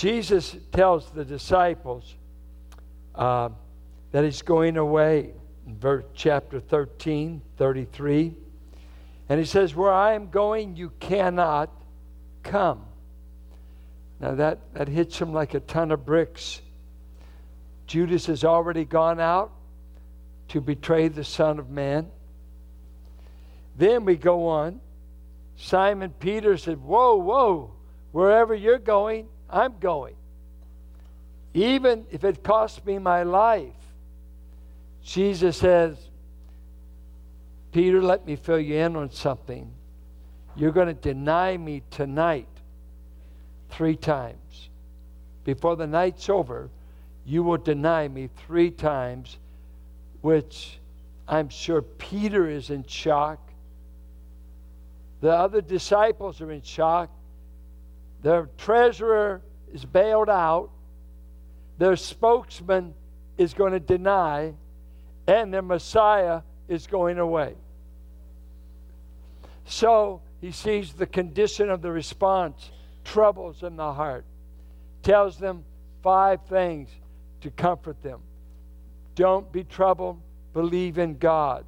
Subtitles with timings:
[0.00, 2.14] Jesus tells the disciples
[3.14, 3.50] uh,
[4.12, 5.34] that he's going away
[5.66, 8.34] in verse, chapter 13, 33.
[9.28, 11.68] And he says, Where I am going, you cannot
[12.42, 12.86] come.
[14.20, 16.62] Now that, that hits him like a ton of bricks.
[17.86, 19.52] Judas has already gone out
[20.48, 22.10] to betray the Son of Man.
[23.76, 24.80] Then we go on.
[25.58, 27.72] Simon Peter said, Whoa, whoa,
[28.12, 30.14] wherever you're going, I'm going.
[31.54, 33.72] Even if it costs me my life.
[35.02, 35.96] Jesus says,
[37.72, 39.70] Peter, let me fill you in on something.
[40.56, 42.48] You're going to deny me tonight
[43.70, 44.68] three times.
[45.44, 46.68] Before the night's over,
[47.24, 49.38] you will deny me three times,
[50.20, 50.78] which
[51.28, 53.38] I'm sure Peter is in shock.
[55.20, 57.10] The other disciples are in shock.
[58.22, 59.42] Their treasurer
[59.72, 60.70] is bailed out.
[61.78, 62.94] Their spokesman
[63.38, 64.54] is going to deny.
[65.26, 67.54] And their Messiah is going away.
[69.64, 72.70] So he sees the condition of the response,
[73.04, 74.24] troubles in the heart,
[75.02, 75.64] tells them
[76.02, 76.90] five things
[77.42, 78.20] to comfort them.
[79.14, 80.20] Don't be troubled,
[80.52, 81.64] believe in God.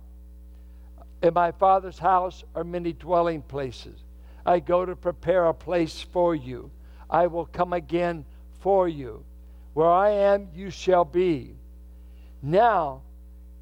[1.22, 4.01] In my Father's house are many dwelling places.
[4.44, 6.70] I go to prepare a place for you.
[7.08, 8.24] I will come again
[8.60, 9.24] for you.
[9.74, 11.54] Where I am, you shall be.
[12.42, 13.02] Now,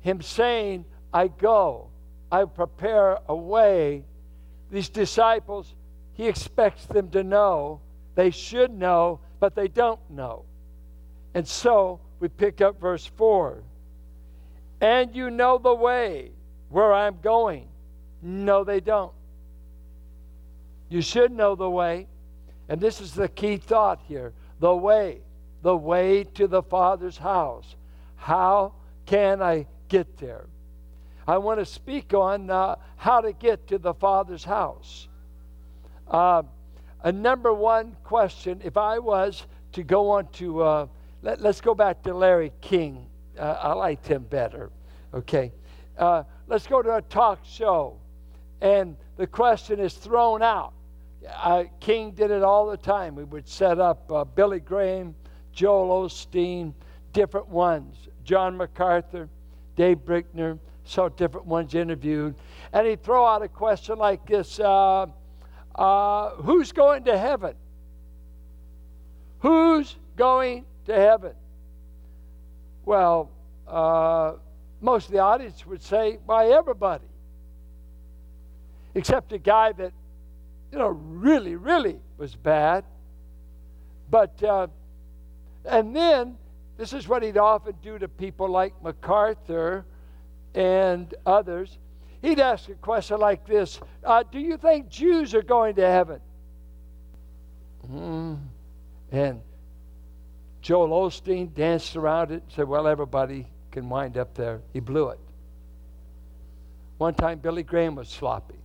[0.01, 1.89] him saying, I go,
[2.33, 4.05] I prepare a way.
[4.71, 5.75] These disciples,
[6.15, 7.81] he expects them to know.
[8.15, 10.45] They should know, but they don't know.
[11.35, 13.63] And so we pick up verse 4.
[14.81, 16.31] And you know the way
[16.71, 17.69] where I'm going.
[18.23, 19.13] No, they don't.
[20.91, 22.09] You should know the way.
[22.69, 25.23] And this is the key thought here the way,
[25.63, 27.77] the way to the Father's house.
[28.17, 28.75] How
[29.07, 30.45] can I get there?
[31.27, 35.09] I want to speak on uh, how to get to the Father's house.
[36.07, 36.43] Uh,
[37.03, 40.87] a number one question, if I was to go on to, uh,
[41.23, 43.07] let, us go back to Larry King.
[43.39, 44.71] Uh, I liked him better.
[45.15, 45.53] Okay.
[45.97, 47.97] Uh, let's go to a talk show.
[48.61, 50.75] And the question is thrown out.
[51.29, 53.15] Uh, King did it all the time.
[53.15, 55.15] We would set up Billy Graham,
[55.53, 56.75] Joel Osteen,
[57.13, 59.29] different ones, John MacArthur,
[59.77, 60.59] Dave Brickner
[60.91, 62.35] so different ones interviewed,
[62.73, 65.07] and he'd throw out a question like this uh,
[65.77, 67.55] uh, Who's going to heaven?
[69.39, 71.33] Who's going to heaven?
[72.85, 73.31] Well,
[73.69, 74.33] uh,
[74.81, 77.05] most of the audience would say, Why, everybody.
[78.95, 79.93] Except a guy that,
[80.73, 82.85] you know, really, really was bad.
[84.11, 84.69] But, uh,
[85.65, 86.37] and then,
[86.77, 89.85] this is what he'd often do to people like MacArthur
[90.55, 91.79] and others,
[92.23, 96.21] he'd ask a question like this uh, Do you think Jews are going to heaven?
[97.91, 98.39] Mm.
[99.13, 99.41] And
[100.63, 104.61] Joel Osteen danced around it and said, Well, everybody can wind up there.
[104.73, 105.21] He blew it.
[106.99, 108.60] One time, Billy Graham was sloppy.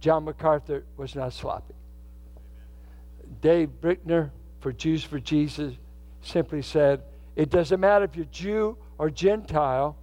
[0.00, 1.74] John MacArthur was not sloppy.
[3.40, 4.30] Dave Brickner
[4.60, 5.74] for Jews for Jesus
[6.22, 7.02] simply said,
[7.36, 9.96] It doesn't matter if you're Jew or Gentile,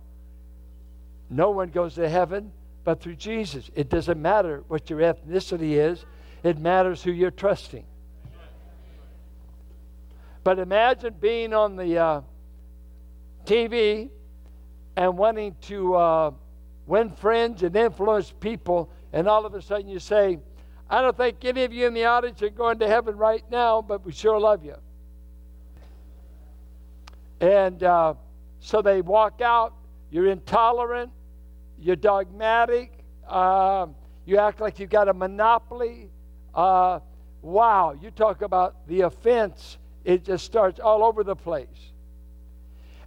[1.30, 2.52] no one goes to heaven
[2.84, 3.70] but through Jesus.
[3.76, 6.06] It doesn't matter what your ethnicity is,
[6.44, 7.84] it matters who you're trusting.
[10.44, 12.22] But imagine being on the uh,
[13.46, 14.10] TV
[14.96, 16.32] and wanting to uh,
[16.86, 20.40] win friends and influence people, and all of a sudden you say,
[20.90, 23.82] I don't think any of you in the audience are going to heaven right now,
[23.82, 24.76] but we sure love you.
[27.40, 28.14] And uh,
[28.60, 29.74] so they walk out.
[30.10, 31.12] You're intolerant
[31.80, 32.92] you're dogmatic,
[33.28, 33.88] uh,
[34.26, 36.10] you act like you've got a monopoly.
[36.54, 37.00] Uh,
[37.42, 41.92] wow, you talk about the offense, it just starts all over the place.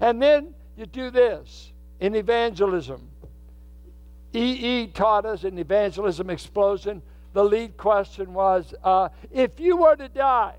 [0.00, 3.08] And then you do this in evangelism.
[4.34, 4.82] E.E.
[4.82, 4.86] E.
[4.88, 10.54] taught us in Evangelism Explosion, the lead question was uh, if you were to die,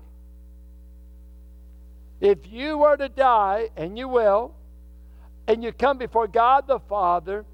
[2.20, 4.54] if you were to die, and you will,
[5.46, 7.44] and you come before God the Father,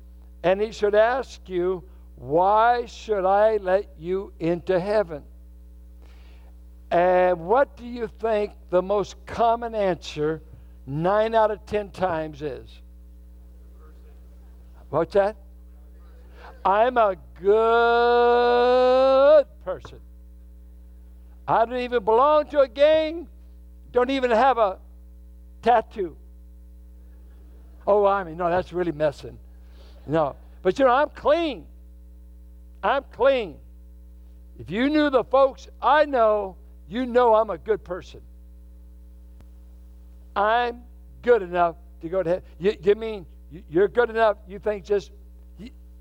[0.43, 1.83] and he should ask you,
[2.17, 5.23] Why should I let you into heaven?
[6.91, 10.43] And what do you think the most common answer,
[10.87, 12.69] nine out of ten times, is?
[14.91, 15.37] What's that?
[16.69, 17.47] I'm a good
[19.65, 20.01] person.
[21.47, 23.27] I don't even belong to a gang,
[23.91, 24.77] don't even have a
[25.63, 26.15] tattoo.
[27.87, 29.39] Oh, I mean, no, that's really messing.
[30.07, 30.37] No.
[30.61, 31.65] But you know, I'm clean.
[32.83, 33.57] I'm clean.
[34.59, 36.57] If you knew the folks I know,
[36.87, 38.21] you know I'm a good person.
[40.37, 40.83] I'm
[41.23, 42.45] good enough to go to heaven.
[42.59, 43.25] You, you mean
[43.71, 44.37] you're good enough?
[44.47, 45.13] You think just,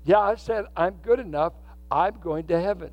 [0.08, 1.52] yeah, I said I'm good enough.
[1.90, 2.90] I'm going to heaven.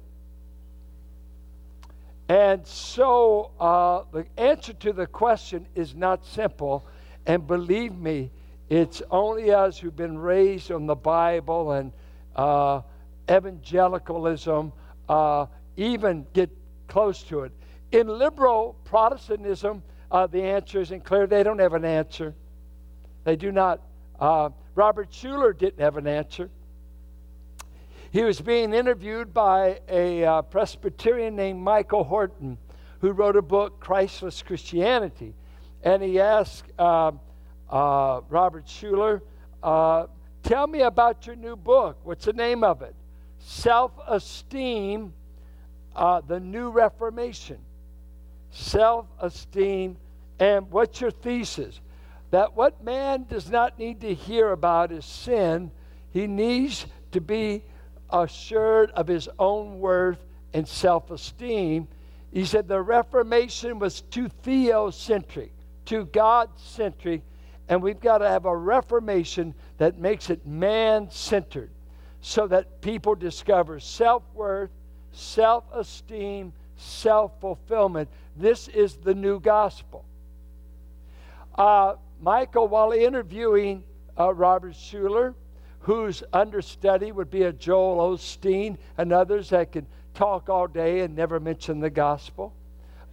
[2.28, 6.86] And so uh, the answer to the question is not simple.
[7.26, 8.32] And believe me,
[8.68, 11.94] it's only us who've been raised on the Bible and
[12.36, 12.82] uh,
[13.32, 14.74] evangelicalism
[15.08, 15.46] uh,
[15.78, 16.50] even get
[16.90, 17.54] close to it.
[17.94, 21.28] In liberal Protestantism, uh, the answer isn't clear.
[21.28, 22.36] They don't have an answer.
[23.24, 23.80] They do not.
[24.20, 26.50] Uh, Robert Schuller didn't have an answer.
[28.16, 32.58] He was being interviewed by a uh, Presbyterian named Michael Horton,
[33.02, 35.34] who wrote a book, Christless Christianity.
[35.84, 37.12] And he asked uh,
[37.70, 39.20] uh, Robert Schuller,
[39.62, 40.06] uh,
[40.44, 41.98] Tell me about your new book.
[42.06, 42.96] What's the name of it?
[43.40, 45.14] Self Esteem,
[45.94, 47.58] uh, the New Reformation.
[48.50, 49.98] Self Esteem.
[50.40, 51.82] And what's your thesis?
[52.32, 55.70] That what man does not need to hear about is sin,
[56.14, 57.62] he needs to be
[58.24, 60.24] assured of his own worth
[60.54, 61.88] and self esteem.
[62.32, 65.52] He said the Reformation was too theocentric,
[65.86, 67.22] too God centric,
[67.70, 71.72] and we've got to have a Reformation that makes it man centered
[72.22, 74.72] so that people discover self worth,
[75.12, 78.10] self esteem, self fulfillment.
[78.36, 80.06] This is the new gospel.
[81.58, 83.84] Uh, Michael, while interviewing
[84.20, 85.34] uh, Robert Schuller,
[85.86, 89.86] whose understudy would be a Joel Osteen and others that could
[90.16, 92.56] talk all day and never mention the gospel,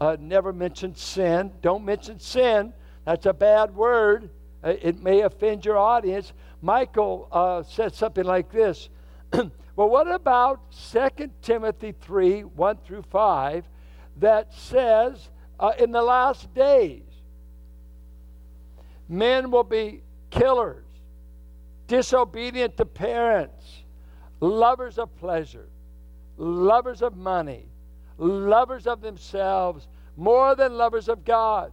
[0.00, 1.52] uh, never mention sin.
[1.60, 2.72] Don't mention sin.
[3.04, 4.30] That's a bad word.
[4.64, 6.32] Uh, it may offend your audience.
[6.62, 8.88] Michael uh, said something like this
[9.76, 13.64] Well, what about 2 Timothy 3 1 through 5
[14.16, 15.28] that says,
[15.60, 17.02] uh, in the last days,
[19.10, 20.86] men will be killers,
[21.86, 23.82] disobedient to parents,
[24.40, 25.68] lovers of pleasure,
[26.36, 27.66] lovers of money,
[28.18, 31.72] lovers of themselves, more than lovers of God.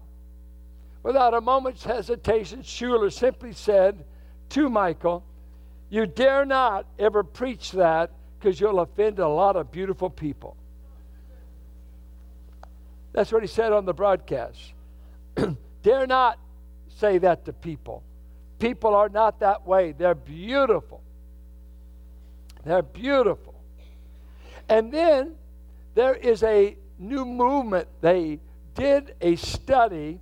[1.03, 4.03] Without a moment's hesitation, Schuller simply said
[4.49, 5.23] to Michael,
[5.89, 10.55] You dare not ever preach that because you'll offend a lot of beautiful people.
[13.13, 14.73] That's what he said on the broadcast.
[15.83, 16.37] dare not
[16.97, 18.03] say that to people.
[18.59, 19.93] People are not that way.
[19.93, 21.01] They're beautiful.
[22.65, 23.55] They're beautiful.
[24.67, 25.35] And then
[25.95, 27.87] there is a new movement.
[28.01, 28.39] They
[28.75, 30.19] did a study,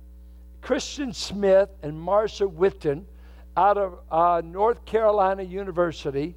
[0.60, 3.04] Christian Smith and Marcia Whitten
[3.56, 6.36] out of uh, North Carolina University.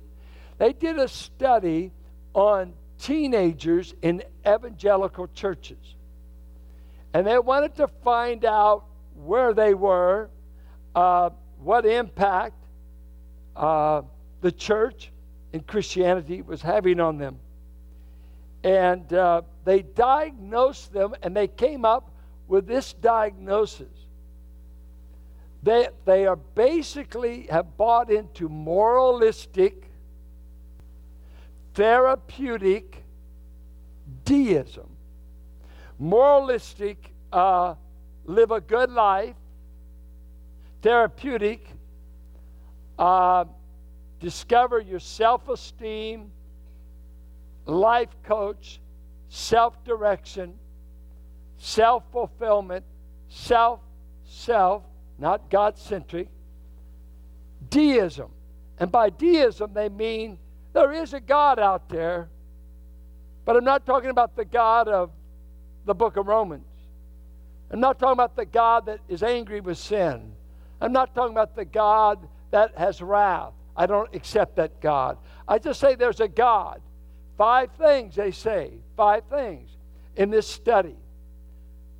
[0.57, 1.91] They did a study
[2.33, 5.95] on teenagers in evangelical churches.
[7.13, 10.29] And they wanted to find out where they were,
[10.95, 11.31] uh,
[11.61, 12.55] what impact
[13.55, 14.01] uh,
[14.41, 15.11] the church
[15.53, 17.39] and Christianity was having on them.
[18.63, 22.11] And uh, they diagnosed them, and they came up
[22.47, 23.87] with this diagnosis.
[25.63, 29.85] They, they are basically have bought into moralistic,
[31.73, 33.03] therapeutic
[34.25, 34.89] deism.
[35.99, 37.75] Moralistic, uh,
[38.25, 39.35] live a good life,
[40.81, 41.67] therapeutic,
[42.97, 43.45] uh,
[44.19, 46.31] discover your self esteem,
[47.65, 48.79] life coach,
[49.29, 50.53] self direction,
[51.57, 52.85] self fulfillment,
[53.29, 53.79] self,
[54.25, 54.83] self,
[55.17, 56.27] not God centric,
[57.69, 58.31] deism.
[58.79, 60.39] And by deism, they mean
[60.73, 62.29] there is a God out there,
[63.45, 65.11] but I'm not talking about the God of
[65.85, 66.65] the book of Romans.
[67.69, 70.33] I'm not talking about the God that is angry with sin.
[70.81, 73.53] I'm not talking about the God that has wrath.
[73.75, 75.17] I don't accept that God.
[75.47, 76.81] I just say there's a God.
[77.37, 79.69] Five things, they say, five things
[80.15, 80.95] in this study.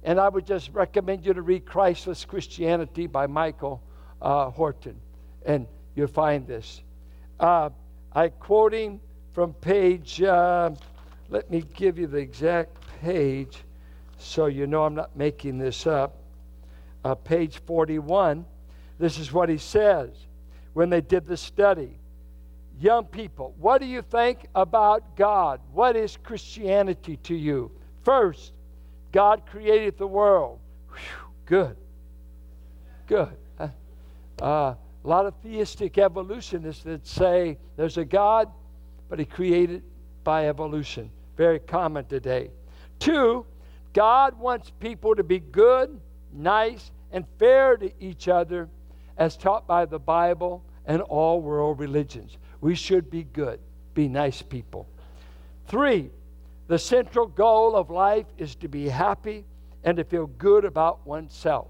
[0.04, 3.82] And I would just recommend you to read Christless Christianity by Michael
[4.22, 5.00] uh, Horton,
[5.46, 6.82] and you'll find this.
[7.40, 7.70] Uh,
[8.14, 8.32] I
[8.72, 9.00] him
[9.34, 10.72] from page, uh,
[11.30, 13.64] let me give you the exact page
[14.18, 16.18] so you know I'm not making this up.
[17.04, 18.46] Uh, page 41,
[19.02, 20.10] this is what he says
[20.74, 21.98] when they did the study.
[22.80, 25.60] Young people, what do you think about God?
[25.74, 27.72] What is Christianity to you?
[28.04, 28.54] First,
[29.12, 30.60] God created the world.
[30.90, 31.76] Whew, Good.
[33.08, 33.38] Good.
[33.60, 33.66] Uh,
[34.44, 38.50] a lot of theistic evolutionists that say there's a God,
[39.10, 39.84] but he created
[40.24, 41.10] by evolution.
[41.38, 42.52] Very common today.
[43.00, 43.46] Two,
[43.94, 46.00] God wants people to be good,
[46.32, 48.70] nice, and fair to each other
[49.22, 52.40] as taught by the Bible and all world religions.
[52.60, 53.60] We should be good,
[53.94, 54.88] be nice people.
[55.68, 56.10] Three,
[56.68, 59.46] the central goal of life is to be happy
[59.84, 61.68] and to feel good about oneself.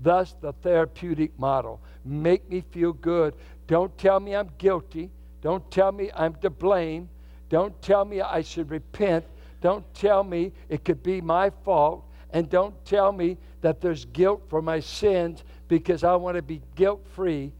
[0.00, 1.80] Thus, the therapeutic model.
[2.04, 3.34] Make me feel good.
[3.66, 5.10] Don't tell me I'm guilty.
[5.42, 7.08] Don't tell me I'm to blame.
[7.48, 9.24] Don't tell me I should repent.
[9.60, 12.04] Don't tell me it could be my fault.
[12.30, 16.62] And don't tell me that there's guilt for my sins because I want to be
[16.74, 17.52] guilt free.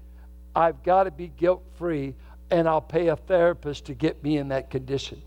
[0.57, 2.15] I've got to be guilt free,
[2.51, 5.23] and I'll pay a therapist to get me in that condition.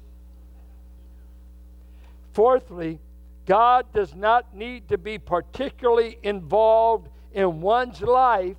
[2.34, 3.00] Fourthly,
[3.46, 8.58] God does not need to be particularly involved in one's life.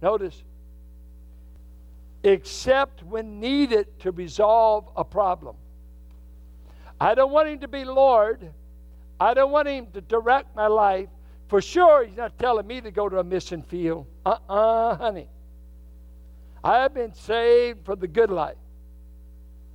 [0.00, 0.42] Notice,
[2.22, 5.56] except when needed to resolve a problem.
[7.00, 8.52] I don't want him to be Lord.
[9.18, 11.08] I don't want him to direct my life.
[11.52, 14.06] For sure, he's not telling me to go to a mission field.
[14.24, 15.28] Uh uh-uh, uh honey.
[16.64, 18.56] I have been saved for the good life.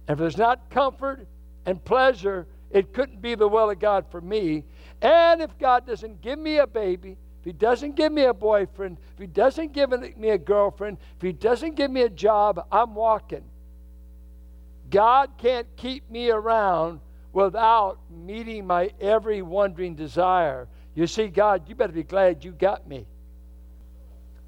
[0.08, 1.28] And if there's not comfort
[1.68, 4.64] and pleasure, it couldn't be the will of God for me.
[5.04, 8.98] And if God doesn't give me a baby, if He doesn't give me a boyfriend,
[9.14, 12.96] if He doesn't give me a girlfriend, if He doesn't give me a job, I'm
[12.96, 13.44] walking.
[14.90, 17.02] God can't keep me around
[17.34, 20.68] without meeting my every wandering desire.
[20.98, 23.06] You see, God, you better be glad you got me.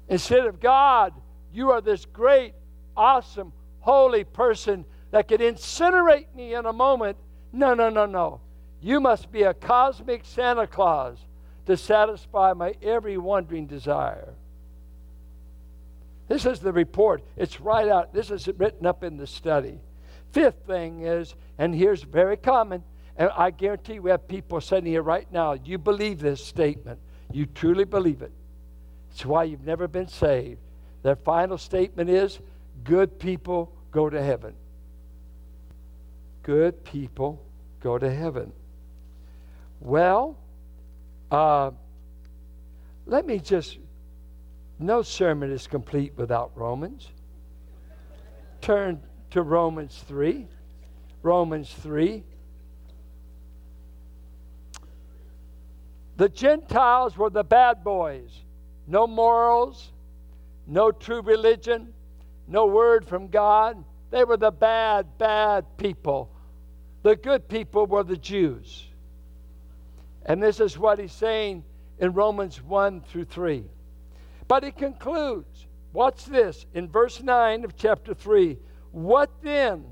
[0.08, 1.12] Instead of God,
[1.52, 2.54] you are this great,
[2.96, 7.16] awesome, holy person that could incinerate me in a moment.
[7.52, 8.40] No, no, no, no.
[8.80, 11.18] You must be a cosmic Santa Claus
[11.66, 14.34] to satisfy my every wandering desire.
[16.26, 17.22] This is the report.
[17.36, 18.12] It's right out.
[18.12, 19.78] This is written up in the study.
[20.32, 22.82] Fifth thing is, and here's very common,
[23.20, 25.52] and I guarantee we have people sitting here right now.
[25.52, 26.98] You believe this statement.
[27.30, 28.32] You truly believe it.
[29.10, 30.58] It's why you've never been saved.
[31.02, 32.40] Their final statement is
[32.82, 34.54] good people go to heaven.
[36.42, 37.44] Good people
[37.80, 38.54] go to heaven.
[39.80, 40.38] Well,
[41.30, 41.72] uh,
[43.04, 43.76] let me just,
[44.78, 47.10] no sermon is complete without Romans.
[48.62, 48.98] Turn
[49.32, 50.46] to Romans 3.
[51.22, 52.24] Romans 3.
[56.20, 58.30] The Gentiles were the bad boys.
[58.86, 59.90] No morals,
[60.66, 61.94] no true religion,
[62.46, 63.82] no word from God.
[64.10, 66.30] They were the bad, bad people.
[67.02, 68.86] The good people were the Jews.
[70.26, 71.64] And this is what he's saying
[71.98, 73.64] in Romans 1 through 3.
[74.46, 78.58] But he concludes, watch this, in verse 9 of chapter 3.
[78.92, 79.86] What then?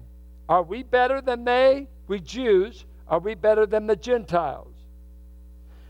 [0.46, 1.88] Are we better than they?
[2.06, 2.84] We Jews.
[3.06, 4.77] Are we better than the Gentiles?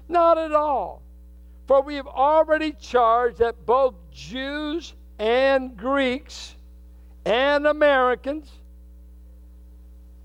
[0.08, 1.02] Not at all.
[1.66, 6.54] For we have already charged that both Jews and Greeks
[7.24, 8.50] and Americans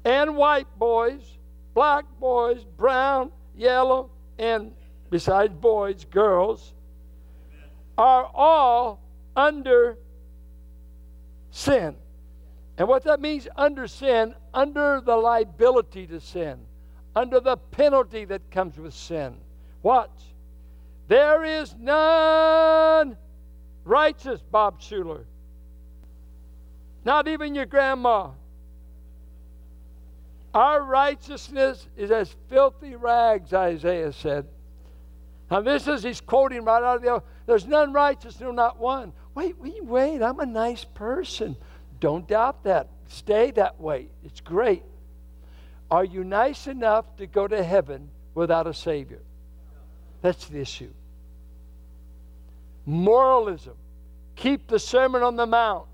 [0.05, 1.21] and white boys,
[1.73, 4.73] black boys, brown, yellow, and
[5.09, 6.73] besides boys, girls,
[7.97, 9.01] are all
[9.35, 9.97] under
[11.51, 11.95] sin.
[12.77, 16.59] And what that means under sin, under the liability to sin,
[17.15, 19.35] under the penalty that comes with sin.
[19.83, 20.09] Watch.
[21.07, 23.17] There is none
[23.83, 25.25] righteous, Bob Schuller.
[27.05, 28.31] Not even your grandma.
[30.53, 34.47] Our righteousness is as filthy rags, Isaiah said.
[35.51, 39.11] Now, this is, he's quoting right out of the, there's none righteous, no, not one.
[39.35, 41.57] Wait, wait, wait, I'm a nice person.
[41.99, 42.87] Don't doubt that.
[43.07, 44.07] Stay that way.
[44.23, 44.83] It's great.
[45.91, 49.21] Are you nice enough to go to heaven without a Savior?
[50.23, 50.89] That's the issue.
[52.85, 53.75] Moralism.
[54.35, 55.85] Keep the Sermon on the Mount.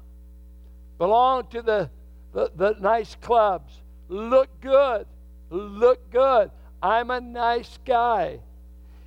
[1.00, 1.90] Belong to the,
[2.34, 3.74] the, the nice clubs
[4.08, 5.08] look good.
[5.50, 6.52] Look good.
[6.82, 8.40] I'm a nice guy.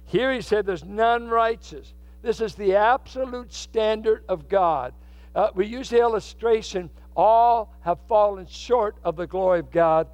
[0.06, 1.94] Here he said there's none righteous.
[2.22, 4.92] This is the absolute standard of God.
[5.34, 10.08] Uh, we use the illustration all have fallen short of the glory of God.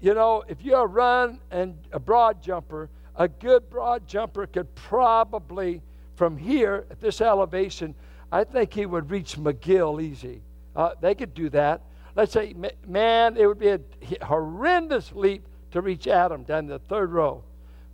[0.00, 4.74] You know, if you're a run and a broad jumper, a good broad jumper could
[4.74, 5.82] probably,
[6.14, 7.94] from here at this elevation,
[8.30, 10.42] I think he would reach McGill easy.
[10.74, 11.82] Uh, they could do that
[12.16, 12.54] let's say,
[12.86, 13.80] man, it would be a
[14.24, 17.44] horrendous leap to reach Adam down the third row.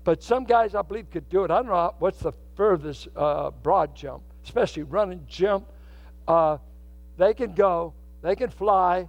[0.05, 1.51] but some guys, I believe, could do it.
[1.51, 5.69] I don't know what's the furthest uh, broad jump, especially run and jump.
[6.27, 6.59] Uh,
[7.19, 9.09] they can go, they can fly.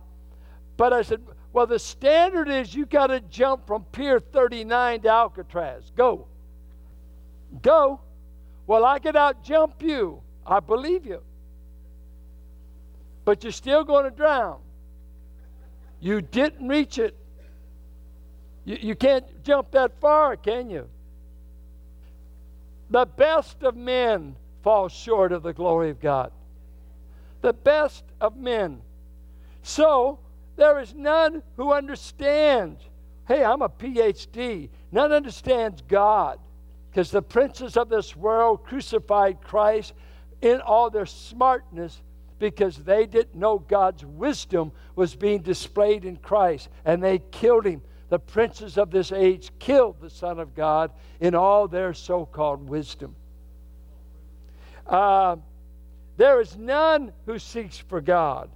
[0.77, 1.21] But I said,
[1.53, 5.91] well, the standard is you got to jump from Pier 39 to Alcatraz.
[5.95, 6.27] Go.
[7.61, 8.01] Go.
[8.65, 10.21] Well, I could out jump you.
[10.47, 11.21] I believe you.
[13.23, 14.59] But you're still going to drown.
[15.99, 17.15] You didn't reach it.
[18.65, 20.89] You, you can't jump that far, can you?
[22.89, 26.31] The best of men fall short of the glory of God.
[27.41, 28.81] The best of men.
[29.61, 30.19] So,
[30.55, 32.81] there is none who understands.
[33.27, 34.69] Hey, I'm a PhD.
[34.91, 36.39] None understands God
[36.89, 39.93] because the princes of this world crucified Christ
[40.41, 42.01] in all their smartness
[42.37, 47.81] because they didn't know God's wisdom was being displayed in Christ and they killed him.
[48.09, 52.69] The princes of this age killed the Son of God in all their so called
[52.69, 53.15] wisdom.
[54.85, 55.37] Uh,
[56.17, 58.49] there is none who seeks for God.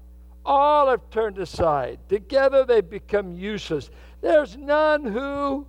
[0.48, 2.00] All have turned aside.
[2.08, 3.90] Together they become useless.
[4.22, 5.68] There's none who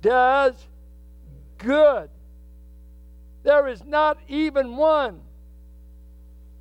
[0.00, 0.54] does
[1.58, 2.08] good.
[3.42, 5.20] There is not even one.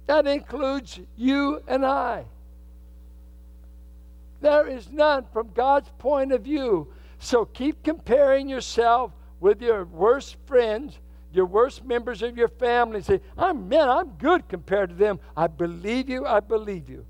[0.08, 2.26] That includes you and I.
[4.42, 6.92] There is none from God's point of view.
[7.20, 10.98] So keep comparing yourself with your worst friends
[11.34, 15.20] your worst members of your family say, I'm man, I'm good compared to them.
[15.36, 17.06] I believe you, I believe you.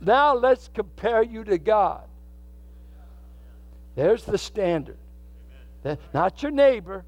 [0.00, 2.04] Now let's compare you to God.
[3.94, 4.98] There's the standard.
[6.12, 7.04] Not your neighbor,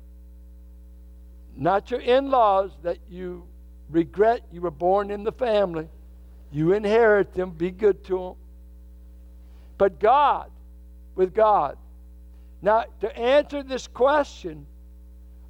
[1.57, 3.47] not your in laws that you
[3.91, 5.89] regret you were born in the family.
[6.51, 8.35] You inherit them, be good to them.
[9.79, 10.51] But God,
[11.15, 11.77] with God.
[12.61, 14.67] Now, to answer this question,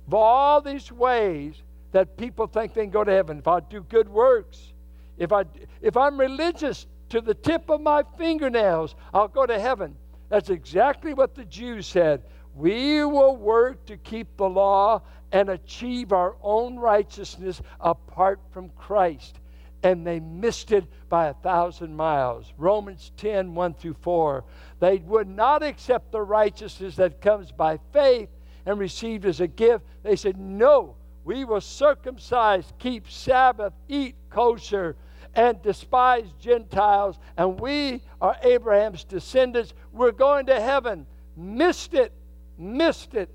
[0.06, 1.54] of all these ways
[1.92, 4.73] that people think they can go to heaven, if I do good works,
[5.19, 5.45] if, I,
[5.80, 9.97] if I'm religious to the tip of my fingernails, I'll go to heaven.
[10.28, 12.23] That's exactly what the Jews said.
[12.54, 19.38] We will work to keep the law and achieve our own righteousness apart from Christ.
[19.82, 22.52] And they missed it by a thousand miles.
[22.56, 24.45] Romans 10 1 through 4.
[24.80, 28.28] They would not accept the righteousness that comes by faith
[28.66, 29.84] and received as a gift.
[30.02, 34.96] They said, No, we will circumcise, keep Sabbath, eat kosher,
[35.34, 39.72] and despise Gentiles, and we are Abraham's descendants.
[39.92, 41.06] We're going to heaven.
[41.36, 42.12] Missed it,
[42.58, 43.30] missed it.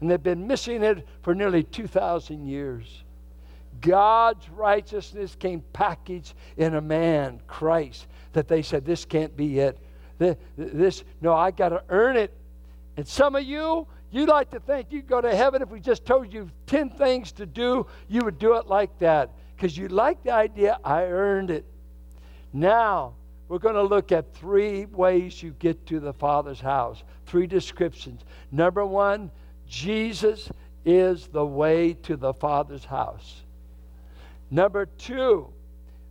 [0.00, 3.04] And they've been missing it for nearly 2,000 years.
[3.80, 9.78] God's righteousness came packaged in a man, Christ, that they said, This can't be it.
[10.56, 12.32] This, no, I got to earn it.
[12.96, 16.04] And some of you, you like to think you'd go to heaven if we just
[16.04, 19.30] told you 10 things to do, you would do it like that.
[19.56, 21.64] Because you like the idea, I earned it.
[22.52, 23.14] Now,
[23.48, 28.22] we're going to look at three ways you get to the Father's house, three descriptions.
[28.52, 29.30] Number one,
[29.68, 30.50] Jesus
[30.84, 33.42] is the way to the Father's house.
[34.50, 35.48] Number two,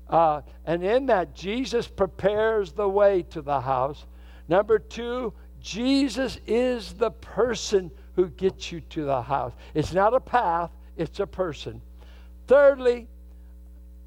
[0.10, 4.06] uh, and in that, Jesus prepares the way to the house.
[4.48, 5.34] Number two,
[5.64, 9.54] Jesus is the person who gets you to the house.
[9.74, 11.82] It's not a path, it's a person.
[12.48, 13.08] Thirdly,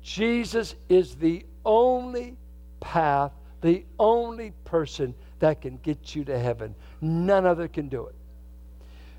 [0.03, 2.37] Jesus is the only
[2.79, 6.75] path, the only person that can get you to heaven.
[7.01, 8.14] None other can do it.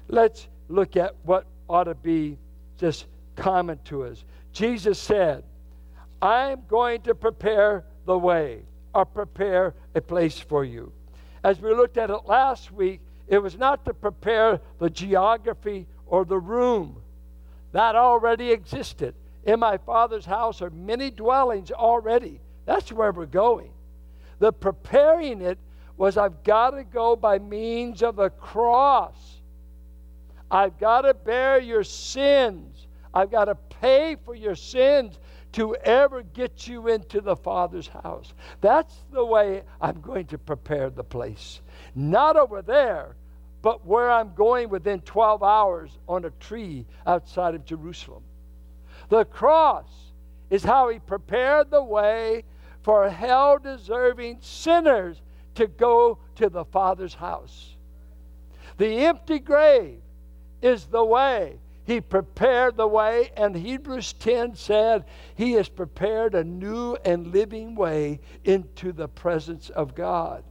[0.08, 2.38] Let's look at what ought to be
[2.78, 4.24] just common to us.
[4.54, 5.44] Jesus said,
[6.22, 8.62] I'm going to prepare the way
[8.94, 10.94] or prepare a place for you
[11.48, 16.26] as we looked at it last week, it was not to prepare the geography or
[16.26, 17.02] the room.
[17.72, 19.16] That already existed.
[19.46, 22.42] In my Father's house are many dwellings already.
[22.66, 23.72] That's where we're going.
[24.40, 25.58] The preparing it
[25.96, 29.16] was I've got to go by means of the cross.
[30.52, 32.88] I've got to bear your sins.
[33.14, 35.18] I've got to pay for your sins
[35.58, 38.32] to ever get you into the Father's house.
[38.62, 41.62] That's the way I'm going to prepare the place.
[41.96, 43.16] Not over there,
[43.64, 48.22] but where I'm going within 12 hours on a tree outside of Jerusalem.
[49.10, 49.90] The cross
[50.52, 52.44] is how he prepared the way
[52.84, 55.20] for hell deserving sinners
[55.56, 57.76] to go to the Father's house.
[58.78, 60.02] The empty grave
[60.62, 66.44] is the way he prepared the way, and Hebrews 10 said, He has prepared a
[66.44, 70.44] new and living way into the presence of God.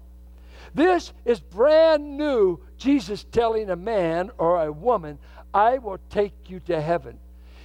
[0.74, 2.60] This is brand new.
[2.78, 5.18] Jesus telling a man or a woman,
[5.52, 7.18] I will take you to heaven.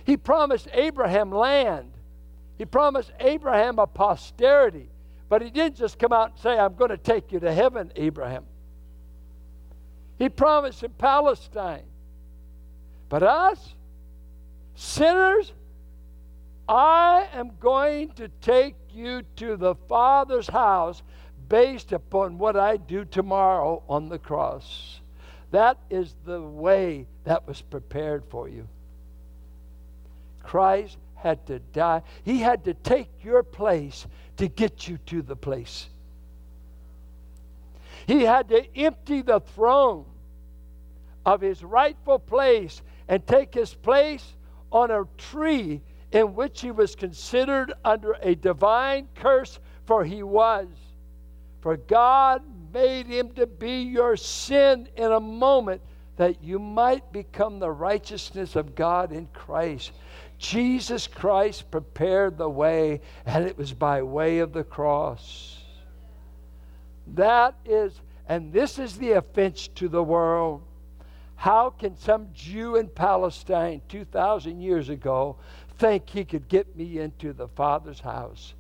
[0.04, 1.94] He promised Abraham land.
[2.58, 4.90] He promised Abraham a posterity.
[5.30, 7.94] But he didn't just come out and say, I'm going to take you to heaven,
[7.96, 8.44] Abraham.
[10.20, 11.86] He promised in Palestine.
[13.12, 13.76] But us,
[14.74, 15.52] sinners,
[16.69, 21.04] I am going to take you to the Father's house
[21.50, 25.02] based upon what I do tomorrow on the cross.
[25.52, 28.65] That is the way that was prepared for you.
[30.41, 32.04] Christ had to die.
[32.24, 35.89] He had to take your place to get you to the place.
[38.08, 40.06] He had to empty the throne
[41.26, 44.38] of his rightful place and take his place
[44.71, 45.82] on a tree
[46.13, 50.67] in which he was considered under a divine curse, for he was.
[51.60, 52.41] For God
[52.74, 55.82] made him to be your sin in a moment
[56.15, 59.91] that you might become the righteousness of God in Christ.
[60.38, 65.58] Jesus Christ prepared the way, and it was by way of the cross.
[67.08, 70.62] That is, and this is the offense to the world.
[71.42, 75.38] How can some Jew in Palestine 2,000 years ago
[75.80, 78.54] think he could get me into the Father's house?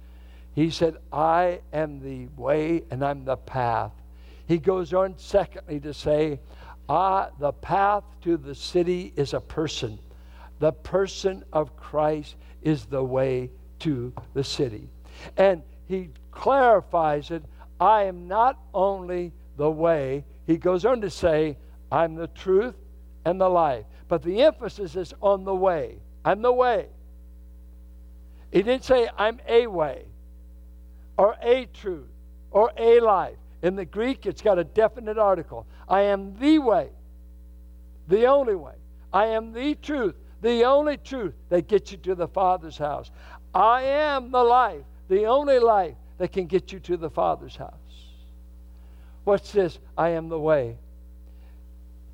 [0.55, 3.91] He said, I am the way and I'm the path.
[4.47, 6.39] He goes on, secondly, to say,
[6.89, 9.99] ah, the path to the city is a person.
[10.57, 14.89] The person of Christ is the way to the city.
[15.37, 17.43] And he clarifies it
[17.79, 21.57] I am not only the way, he goes on to say,
[21.91, 22.75] I'm the truth
[23.25, 23.85] and the life.
[24.07, 25.97] But the emphasis is on the way.
[26.23, 26.87] I'm the way.
[28.51, 30.05] He didn't say, I'm a way
[31.17, 32.09] or a truth
[32.51, 33.37] or a life.
[33.61, 35.67] In the Greek, it's got a definite article.
[35.87, 36.89] I am the way,
[38.07, 38.73] the only way.
[39.13, 43.11] I am the truth, the only truth that gets you to the Father's house.
[43.53, 47.73] I am the life, the only life that can get you to the Father's house.
[49.23, 49.79] What's this?
[49.97, 50.77] I am the way.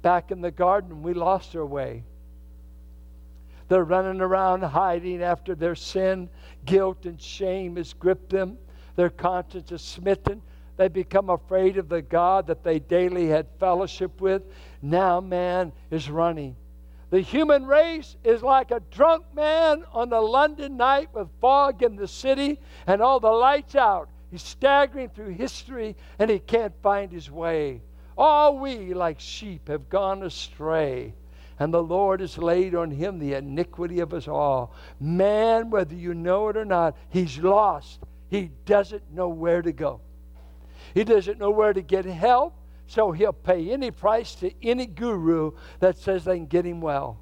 [0.01, 2.03] Back in the garden, we lost our way.
[3.67, 6.29] They're running around hiding after their sin.
[6.65, 8.57] Guilt and shame has gripped them.
[8.95, 10.41] Their conscience is smitten.
[10.77, 14.43] They become afraid of the God that they daily had fellowship with.
[14.81, 16.55] Now man is running.
[17.09, 21.95] The human race is like a drunk man on a London night with fog in
[21.95, 24.09] the city and all the lights out.
[24.29, 27.81] He's staggering through history and he can't find his way.
[28.17, 31.13] All we, like sheep, have gone astray,
[31.59, 34.73] and the Lord has laid on him the iniquity of us all.
[34.99, 37.99] Man, whether you know it or not, he's lost.
[38.29, 40.01] He doesn't know where to go.
[40.93, 42.55] He doesn't know where to get help,
[42.87, 47.19] so he'll pay any price to any guru that says they can get him well.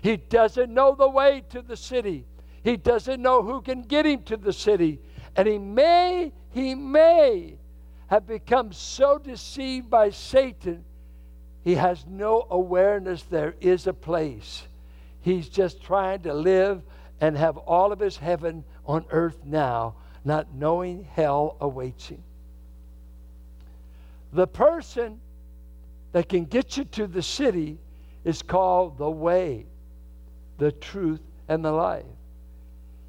[0.00, 2.24] He doesn't know the way to the city.
[2.64, 5.00] He doesn't know who can get him to the city.
[5.36, 7.58] And he may, he may
[8.12, 10.84] have become so deceived by Satan,
[11.64, 14.64] he has no awareness there is a place.
[15.22, 16.82] He's just trying to live
[17.22, 19.94] and have all of his heaven on earth now,
[20.26, 22.22] not knowing hell awaits him.
[24.34, 25.18] The person
[26.12, 27.78] that can get you to the city
[28.24, 29.64] is called the way,
[30.58, 32.04] the truth, and the life.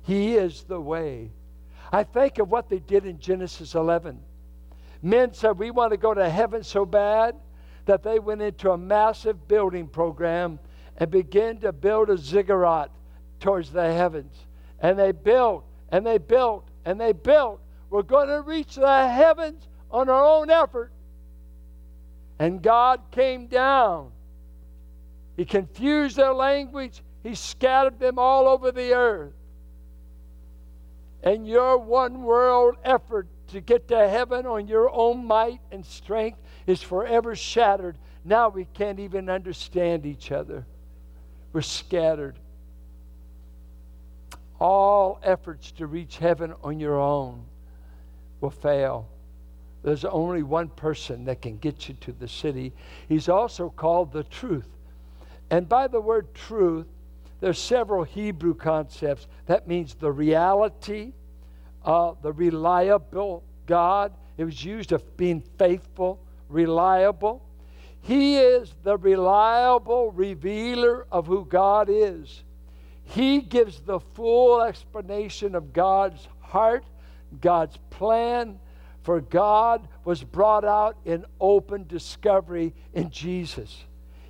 [0.04, 1.30] He is the way.
[1.92, 4.18] I think of what they did in Genesis 11.
[5.04, 7.36] Men said, We want to go to heaven so bad
[7.86, 10.58] that they went into a massive building program
[10.98, 12.90] and began to build a ziggurat
[13.42, 14.34] towards the heavens.
[14.80, 17.60] And they built and they built and they built.
[17.90, 20.92] We're going to reach the heavens on our own effort.
[22.40, 24.10] And God came down.
[25.36, 29.34] He confused their language, He scattered them all over the earth.
[31.24, 36.40] And your one world effort to get to heaven on your own might and strength
[36.68, 37.98] is forever shattered.
[38.24, 40.66] Now we can't even understand each other.
[41.52, 42.38] We're scattered
[44.64, 47.44] all efforts to reach heaven on your own
[48.40, 49.10] will fail.
[49.84, 52.72] There's only one person that can get you to the city.
[53.10, 54.70] He's also called the truth.
[55.50, 56.88] And by the word truth,
[57.42, 59.28] there's several Hebrew concepts.
[59.48, 61.12] That means the reality,
[61.84, 64.14] uh, the reliable God.
[64.38, 66.20] It was used of being faithful,
[66.50, 67.44] reliable.
[68.02, 72.44] He is the reliable revealer of who God is.
[73.04, 76.86] He gives the full explanation of God's heart,
[77.42, 78.60] God's plan
[79.04, 83.84] For God was brought out in open discovery in Jesus.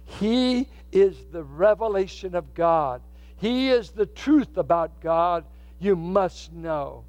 [0.04, 3.02] He is the revelation of God.
[3.38, 5.46] He is the truth about God
[5.80, 7.06] you must know.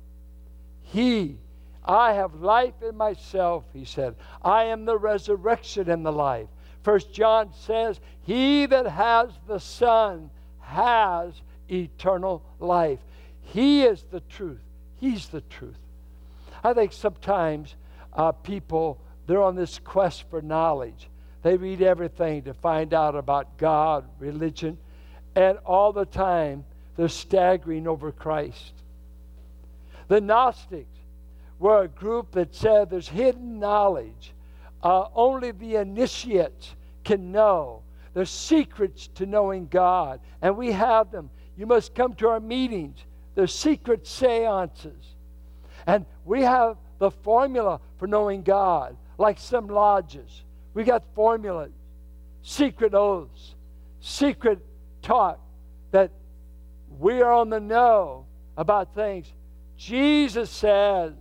[0.95, 1.39] He,
[1.85, 4.15] I have life in myself, he said.
[4.43, 6.47] I am the resurrection and the life.
[6.85, 10.31] First John says, He that has the Son
[10.61, 11.35] has
[11.69, 13.01] eternal life.
[13.43, 14.63] He is the truth.
[15.01, 15.81] He's the truth.
[16.63, 17.75] I think sometimes
[18.13, 21.09] uh, people, they're on this quest for knowledge.
[21.43, 24.79] They read everything to find out about God, religion,
[25.35, 26.65] and all the time
[26.97, 28.84] they're staggering over Christ.
[30.09, 30.99] The Gnostics
[31.59, 34.33] were a group that said there's hidden knowledge.
[34.83, 37.83] Uh, only the initiates can know.
[38.13, 41.31] There's secrets to knowing God, and we have them.
[41.57, 42.99] You must come to our meetings.
[43.35, 45.15] There's secret seances.
[45.87, 50.43] And we have the formula for knowing God, like some lodges.
[50.75, 51.73] We got formulas,
[52.43, 53.55] secret oaths,
[54.01, 54.65] secret
[55.03, 55.41] talk
[55.91, 56.11] that
[56.99, 59.33] we are on the know about things.
[59.77, 61.13] Jesus says,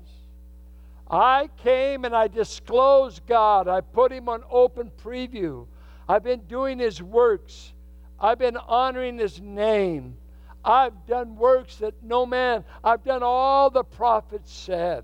[1.09, 3.67] I came and I disclosed God.
[3.67, 5.67] I put him on open preview.
[6.07, 7.73] I've been doing his works.
[8.19, 10.17] I've been honoring his name.
[10.63, 15.03] I've done works that no man, I've done all the prophets said.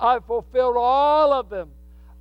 [0.00, 1.70] I've fulfilled all of them.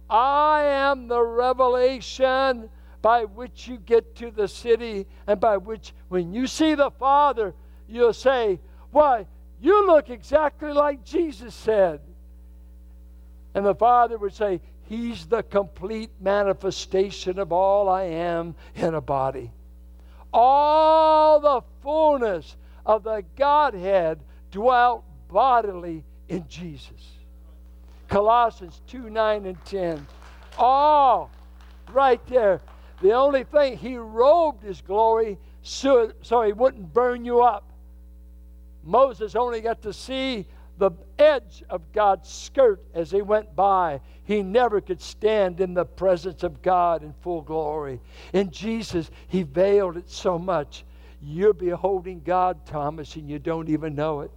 [0.10, 2.69] I am the revelation
[3.01, 7.53] by which you get to the city and by which, when you see the Father,
[7.88, 8.60] you'll say,
[8.91, 9.25] Why,
[9.60, 12.02] you look exactly like Jesus said.
[13.54, 19.02] And the Father would say, He's the complete manifestation of all I am in a
[19.02, 19.52] body.
[20.32, 24.20] All the fullness of the Godhead
[24.52, 27.17] dwelt bodily in Jesus.
[28.08, 30.08] Colossians 2 9 and 10.
[30.58, 31.30] All
[31.91, 32.62] right there.
[33.02, 37.70] The only thing, he robed his glory so, so he wouldn't burn you up.
[38.88, 40.47] Moses only got to see
[40.78, 44.00] the edge of God's skirt as he went by.
[44.23, 48.00] He never could stand in the presence of God in full glory.
[48.32, 50.86] In Jesus, he veiled it so much.
[51.21, 54.32] You're beholding God, Thomas, and you don't even know it.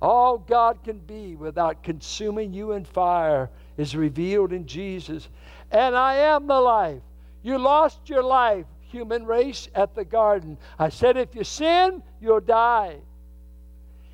[0.00, 5.28] All God can be without consuming you in fire is revealed in Jesus.
[5.70, 7.02] And I am the life.
[7.44, 10.58] You lost your life, human race, at the garden.
[10.76, 12.96] I said, if you sin, you'll die.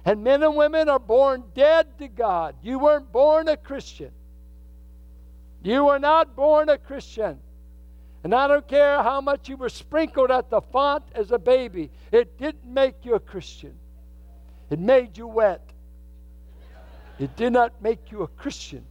[0.09, 2.55] And men and women are born dead to God.
[2.63, 4.11] You weren't born a Christian.
[5.63, 7.39] You were not born a Christian.
[8.25, 11.91] And I don't care how much you were sprinkled at the font as a baby,
[12.11, 13.75] it didn't make you a Christian.
[14.71, 15.75] It made you wet.
[17.19, 18.87] It did not make you a Christian.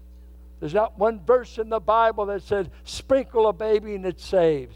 [0.59, 4.75] There's not one verse in the Bible that says, sprinkle a baby and it saves.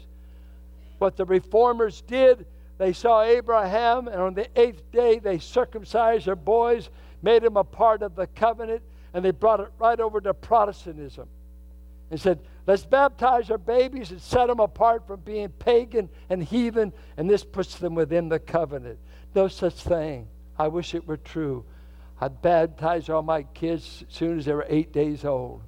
[0.98, 2.46] What the reformers did
[2.82, 6.90] they saw Abraham, and on the eighth day they circumcised their boys,
[7.22, 8.82] made them a part of the covenant,
[9.14, 11.28] and they brought it right over to Protestantism.
[12.10, 16.92] And said, let's baptize our babies and set them apart from being pagan and heathen,
[17.16, 18.98] and this puts them within the covenant.
[19.34, 20.26] No such thing.
[20.58, 21.64] I wish it were true.
[22.20, 25.62] I'd baptize all my kids as soon as they were eight days old.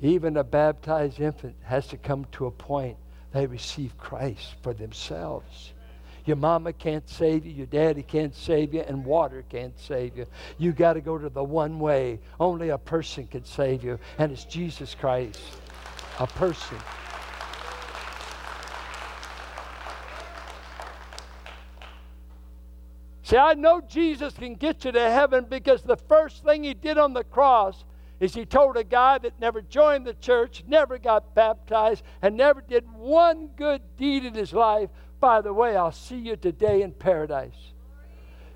[0.00, 2.96] Even a baptized infant has to come to a point
[3.38, 5.72] they receive Christ for themselves.
[6.24, 10.26] Your mama can't save you, your daddy can't save you, and water can't save you.
[10.58, 12.18] You got to go to the one way.
[12.40, 15.40] Only a person can save you, and it's Jesus Christ.
[16.18, 16.78] A person.
[23.22, 26.98] See, I know Jesus can get you to heaven because the first thing he did
[26.98, 27.84] on the cross
[28.20, 32.60] is he told a guy that never joined the church, never got baptized, and never
[32.60, 34.90] did one good deed in his life.
[35.20, 37.72] By the way, I'll see you today in paradise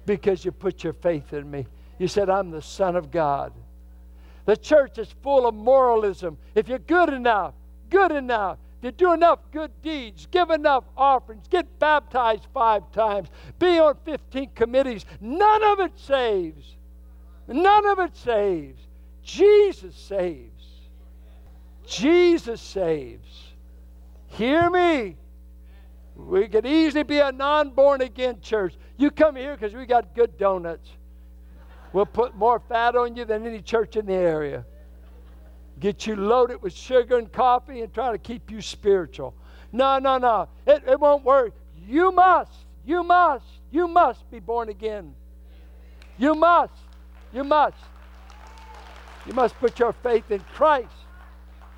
[0.04, 1.66] because you put your faith in me.
[1.98, 3.52] You said, I'm the Son of God.
[4.44, 6.36] The church is full of moralism.
[6.54, 7.54] If you're good enough,
[7.90, 13.28] good enough, you do enough good deeds, give enough offerings, get baptized five times,
[13.60, 16.74] be on 15 committees, none of it saves.
[17.46, 18.80] None of it saves.
[19.22, 20.64] Jesus saves.
[21.86, 23.52] Jesus saves.
[24.28, 25.16] Hear me.
[26.16, 28.74] We could easily be a non born again church.
[28.96, 30.88] You come here because we got good donuts.
[31.92, 34.64] We'll put more fat on you than any church in the area.
[35.78, 39.34] Get you loaded with sugar and coffee and try to keep you spiritual.
[39.72, 40.48] No, no, no.
[40.66, 41.54] It, it won't work.
[41.86, 42.52] You must,
[42.84, 45.14] you must, you must be born again.
[46.18, 46.74] You must,
[47.32, 47.76] you must.
[49.26, 50.88] You must put your faith in Christ.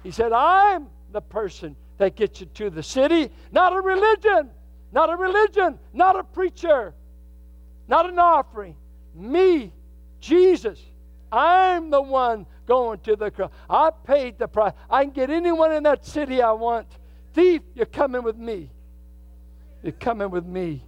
[0.02, 4.50] He said, I'm the person that gets you to the city, not a religion,
[4.92, 6.94] not a religion, not a preacher,
[7.88, 8.76] not an offering.
[9.14, 9.72] Me,
[10.20, 10.80] Jesus.
[11.30, 13.50] I'm the one going to the cross.
[13.68, 14.72] I paid the price.
[14.88, 16.86] I can get anyone in that city I want.
[17.34, 18.70] Thief, you're coming with me.
[19.82, 20.82] You're coming with me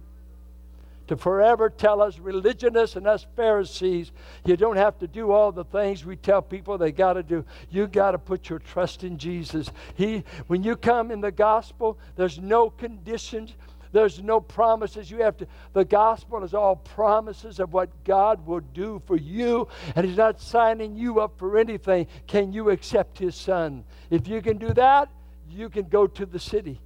[1.07, 4.11] to forever tell us religionists and us Pharisees,
[4.45, 7.45] you don't have to do all the things we tell people they got to do.
[7.69, 9.69] You got to put your trust in Jesus.
[9.95, 13.55] He, when you come in the gospel, there's no conditions.
[13.91, 15.09] There's no promises.
[15.09, 19.67] You have to, the gospel is all promises of what God will do for you,
[19.95, 22.07] and He's not signing you up for anything.
[22.27, 23.83] Can you accept His Son?
[24.09, 25.09] If you can do that,
[25.49, 26.81] you can go to the city.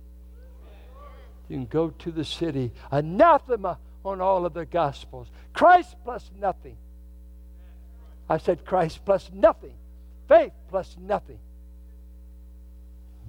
[1.49, 2.71] You can go to the city.
[2.91, 5.28] Anathema on all of the Gospels.
[5.54, 6.78] Christ plus nothing.
[8.30, 9.74] I said Christ plus nothing.
[10.28, 11.40] Faith plus nothing.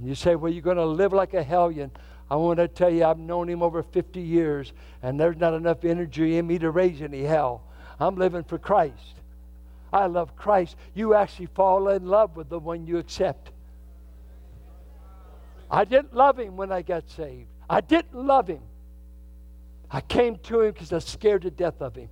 [0.03, 1.91] You say, well, you're going to live like a hellion.
[2.31, 5.85] I want to tell you, I've known him over 50 years, and there's not enough
[5.85, 7.63] energy in me to raise any hell.
[8.01, 9.17] I'm living for Christ.
[9.93, 10.77] I love Christ.
[10.95, 13.51] You actually fall in love with the one you accept.
[15.71, 17.49] I didn't love him when I got saved.
[17.69, 18.63] I didn't love him.
[19.93, 22.09] I came to him because I was scared to death of him.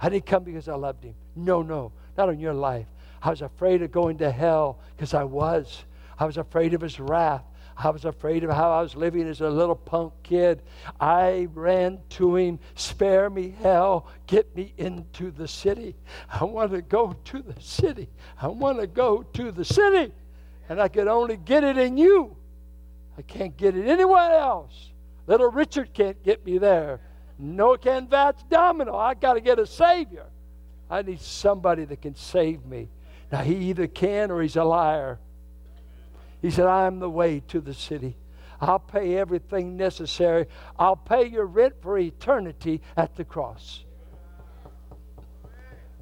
[0.00, 1.14] I didn't come because I loved him.
[1.36, 2.86] No, no, not on your life.
[3.22, 5.84] I was afraid of going to hell because I was.
[6.18, 7.44] I was afraid of his wrath.
[7.76, 10.62] I was afraid of how I was living as a little punk kid.
[10.98, 15.96] I ran to him, spare me hell, get me into the city.
[16.30, 18.08] I want to go to the city.
[18.40, 20.12] I want to go to the city.
[20.68, 22.36] And I could only get it in you.
[23.18, 24.90] I can't get it anywhere else.
[25.26, 27.00] Little Richard can't get me there.
[27.40, 28.94] No can Fats Domino.
[28.94, 30.26] I got to get a Savior.
[30.90, 32.88] I need somebody that can save me.
[33.32, 35.18] Now, he either can or he's a liar.
[36.42, 38.16] He said, I am the way to the city.
[38.60, 40.46] I'll pay everything necessary.
[40.78, 43.84] I'll pay your rent for eternity at the cross.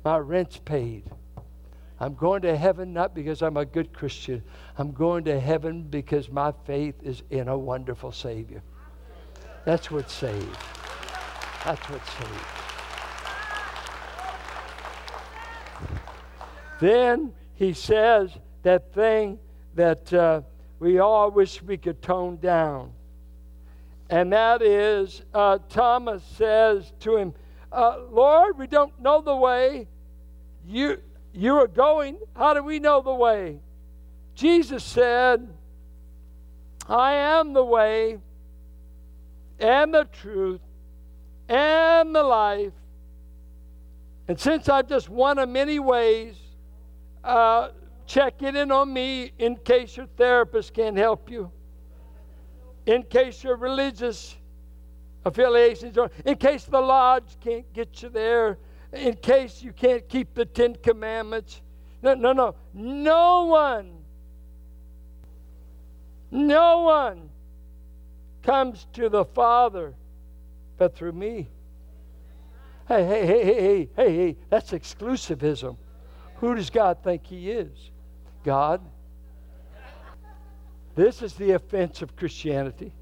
[0.05, 1.05] My rent's paid.
[2.01, 4.43] I'm going to heaven not because I'm a good Christian.
[4.77, 8.63] I'm going to heaven because my faith is in a wonderful Savior.
[9.65, 10.78] That's what saves.
[11.65, 12.59] That's what saves.
[16.81, 18.31] Then he says
[18.63, 19.39] that thing
[19.75, 20.43] that uh,
[20.79, 22.93] we all wish we could tone down.
[24.11, 27.35] And that is, uh, Thomas says to him,
[27.71, 29.89] uh, Lord, we don't know the way.
[30.67, 31.03] You,
[31.35, 32.19] you are going.
[32.35, 33.59] How do we know the way?
[34.35, 35.47] Jesus said,
[36.89, 38.19] I am the way
[39.59, 40.61] and the truth
[41.49, 42.73] and the life.
[44.29, 46.37] And since I've just one of many ways,
[47.25, 47.71] uh,
[48.07, 51.51] check in on me in case your therapist can't help you,
[52.87, 54.37] in case your religious
[55.25, 58.59] affiliations, or in case the lodge can't get you there,
[58.93, 61.61] in case you can't keep the Ten Commandments.
[62.03, 62.55] No, no, no.
[62.75, 63.91] No one,
[66.31, 67.29] no one
[68.43, 69.95] comes to the Father
[70.79, 71.49] but through me.
[72.87, 75.77] Hey, hey, hey, hey, hey, hey, hey, that's exclusivism.
[76.37, 77.91] Who does God think He is?
[78.45, 78.81] God.
[80.95, 82.93] This is the offense of Christianity.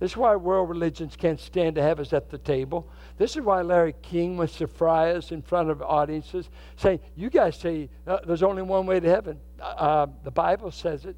[0.00, 2.90] This is why world religions can't stand to have us at the table.
[3.16, 7.30] This is why Larry King wants to fry us in front of audiences, saying, You
[7.30, 9.38] guys say uh, there's only one way to heaven.
[9.60, 11.16] Uh, uh the Bible says it.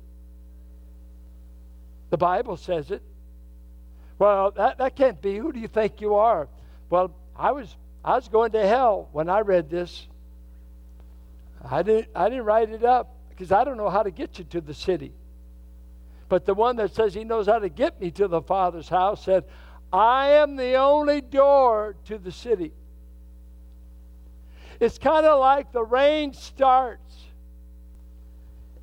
[2.11, 3.03] The Bible says it.
[4.18, 5.37] Well, that, that can't be.
[5.37, 6.48] Who do you think you are?
[6.88, 10.07] Well, I was I was going to hell when I read this.
[11.68, 14.44] I didn't I didn't write it up because I don't know how to get you
[14.44, 15.12] to the city.
[16.29, 19.24] But the one that says he knows how to get me to the Father's house
[19.24, 19.44] said,
[19.92, 22.72] I am the only door to the city.
[24.81, 27.17] It's kind of like the rain starts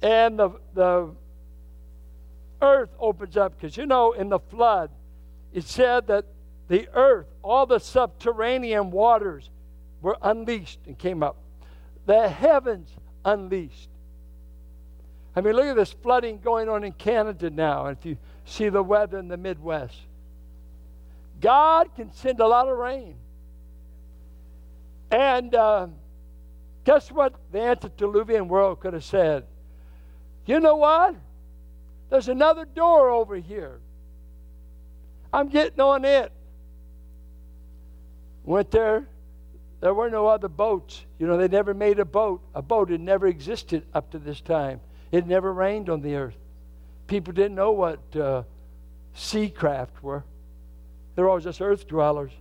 [0.02, 1.14] and the, the
[2.62, 4.90] earth opens up because you know in the flood
[5.54, 6.26] it said that
[6.68, 9.50] the earth, all the subterranean waters
[10.02, 11.38] were unleashed and came up.
[12.06, 12.90] The heavens
[13.24, 13.90] unleashed.
[15.36, 17.88] I mean, look at this flooding going on in Canada now.
[17.88, 19.96] If you see the weather in the Midwest,
[21.40, 23.16] God can send a lot of rain.
[25.12, 25.88] And uh,
[26.84, 29.46] guess what the antediluvian world could have said?
[30.46, 31.16] You know what?
[32.10, 33.80] There's another door over here.
[35.34, 36.32] I'm getting on it.
[38.44, 39.08] Went there.
[39.82, 41.04] There were no other boats.
[41.18, 42.42] You know, they never made a boat.
[42.54, 44.80] A boat had never existed up to this time.
[45.12, 46.38] It never rained on the earth.
[47.08, 48.44] People didn't know what uh,
[49.14, 50.24] sea craft were.
[51.16, 52.32] They're all just earth dwellers.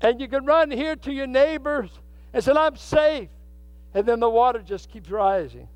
[0.00, 1.90] And you can run here to your neighbors
[2.32, 3.28] and say, I'm safe.
[3.94, 5.68] And then the water just keeps rising,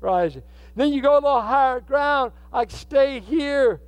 [0.00, 0.42] rising.
[0.74, 2.32] Then you go a little higher ground.
[2.52, 3.80] I stay here.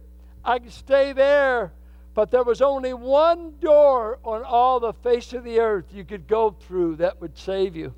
[0.44, 1.72] I could stay there.
[2.14, 6.28] But there was only one door on all the face of the earth you could
[6.28, 7.92] go through that would save you.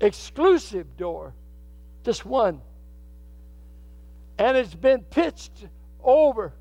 [0.00, 1.32] Exclusive door.
[2.04, 2.60] Just one.
[4.38, 5.66] And it's been pitched
[6.04, 6.52] over.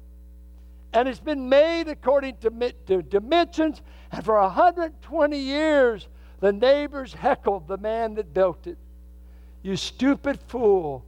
[0.94, 3.82] And it's been made according to, to dimensions.
[4.12, 6.08] And for 120 years,
[6.40, 8.78] the neighbors heckled the man that built it.
[9.62, 11.04] You stupid fool.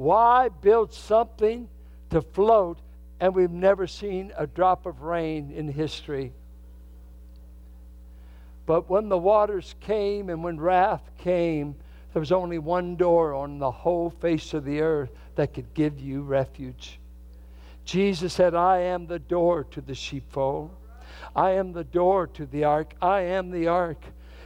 [0.00, 1.68] Why build something
[2.08, 2.78] to float
[3.20, 6.32] and we've never seen a drop of rain in history.
[8.64, 11.74] But when the waters came and when wrath came,
[12.14, 16.00] there was only one door on the whole face of the earth that could give
[16.00, 16.98] you refuge.
[17.84, 20.70] Jesus said, I am the door to the sheepfold.
[21.36, 22.94] I am the door to the ark.
[23.02, 24.02] I am the ark.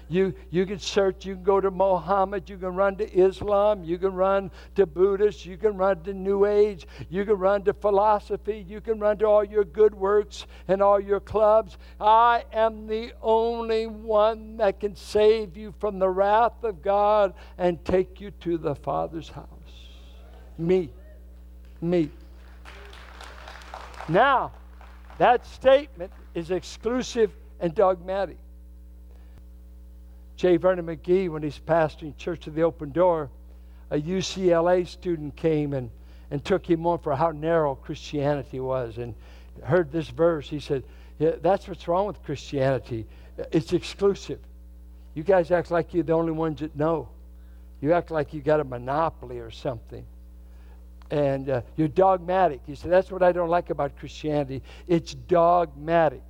[0.09, 3.97] You, you can search, you can go to Mohammed, you can run to Islam, you
[3.99, 8.65] can run to Buddhist, you can run to New Age, you can run to philosophy,
[8.69, 11.79] you can run to all your good works and all your clubs.
[12.01, 17.83] I am the only one that can save you from the wrath of God and
[17.85, 19.49] take you to the Father's house.
[20.59, 20.91] Me.
[21.81, 22.11] Me.
[24.09, 24.53] Now,
[25.19, 28.39] that statement is exclusive and dogmatic.
[30.37, 30.57] J.
[30.57, 33.31] Vernon McGee, when he's pastoring Church of the Open Door,
[33.91, 35.91] a UCLA student came and,
[36.31, 39.15] and took him on for how narrow Christianity was and
[39.63, 40.49] heard this verse.
[40.49, 40.83] He said,
[41.19, 43.07] yeah, That's what's wrong with Christianity.
[43.53, 44.41] It's exclusive.
[45.15, 47.09] You guys act like you're the only ones that know.
[47.81, 50.05] You act like you got a monopoly or something.
[51.11, 52.63] And uh, you're dogmatic.
[52.67, 54.63] He said, That's what I don't like about Christianity.
[54.89, 56.23] It's dogmatic.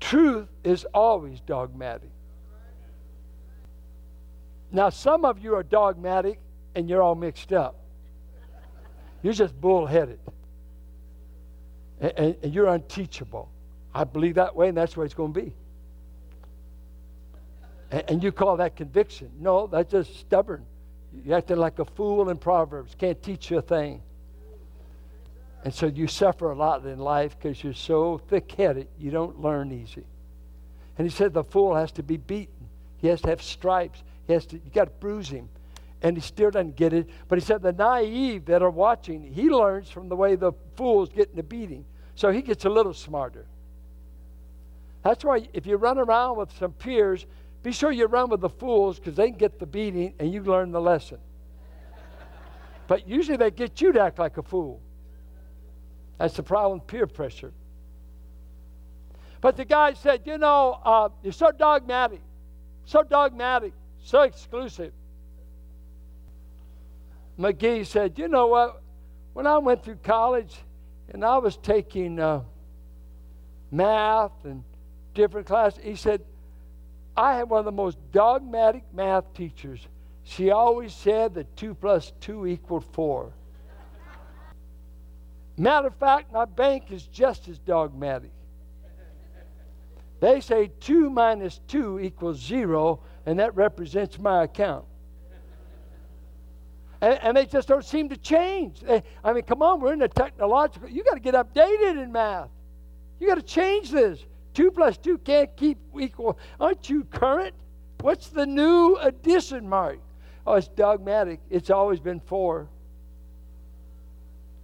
[0.00, 2.10] Truth is always dogmatic.
[4.72, 6.40] Now, some of you are dogmatic
[6.74, 7.76] and you're all mixed up.
[9.22, 10.18] You're just bullheaded.
[12.00, 13.50] And, and, and you're unteachable.
[13.94, 15.52] I believe that way, and that's where it's going to be.
[17.90, 19.30] And, and you call that conviction.
[19.38, 20.64] No, that's just stubborn.
[21.24, 22.94] You're acting like a fool in Proverbs.
[22.96, 24.00] Can't teach you a thing.
[25.64, 29.40] And so you suffer a lot in life because you're so thick headed, you don't
[29.40, 30.04] learn easy.
[30.96, 34.32] And he said the fool has to be beaten, he has to have stripes, he
[34.32, 35.48] has to, you got to bruise him.
[36.02, 37.10] And he still doesn't get it.
[37.28, 41.10] But he said the naive that are watching, he learns from the way the fool's
[41.10, 41.84] getting the beating.
[42.14, 43.46] So he gets a little smarter.
[45.02, 47.26] That's why if you run around with some peers,
[47.62, 50.42] be sure you run with the fools because they can get the beating and you
[50.42, 51.18] learn the lesson.
[52.86, 54.80] but usually they get you to act like a fool.
[56.20, 57.50] That's the problem peer pressure.
[59.40, 62.20] But the guy said, You know, uh, you're so dogmatic,
[62.84, 63.72] so dogmatic,
[64.04, 64.92] so exclusive.
[67.38, 68.82] McGee said, You know what?
[69.32, 70.54] When I went through college
[71.08, 72.42] and I was taking uh,
[73.70, 74.62] math and
[75.14, 76.20] different classes, he said,
[77.16, 79.88] I had one of the most dogmatic math teachers.
[80.24, 83.32] She always said that 2 plus 2 equaled 4.
[85.60, 88.32] Matter of fact, my bank is just as dogmatic.
[90.18, 94.86] They say 2 minus 2 equals 0, and that represents my account.
[97.02, 98.80] And, and they just don't seem to change.
[98.80, 102.10] They, I mean, come on, we're in a technological, you got to get updated in
[102.10, 102.48] math.
[103.18, 104.24] You got to change this.
[104.54, 106.38] 2 plus 2 can't keep equal.
[106.58, 107.54] Aren't you current?
[108.00, 109.98] What's the new addition mark?
[110.46, 111.40] Oh, it's dogmatic.
[111.50, 112.66] It's always been 4.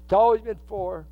[0.07, 1.05] It's always been four.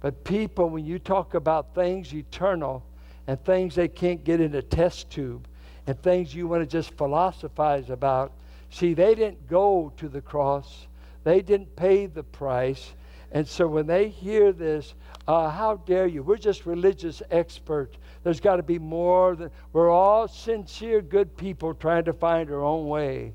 [0.00, 2.84] But people, when you talk about things eternal
[3.26, 5.46] and things they can't get in a test tube
[5.86, 8.32] and things you want to just philosophize about,
[8.68, 10.86] see, they didn't go to the cross,
[11.24, 12.92] they didn't pay the price.
[13.32, 14.92] And so when they hear this,
[15.26, 16.22] uh, how dare you?
[16.22, 17.96] We're just religious experts.
[18.24, 22.62] There's got to be more than we're all sincere, good people trying to find our
[22.62, 23.32] own way.